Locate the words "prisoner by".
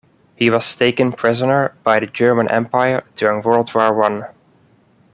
1.11-1.99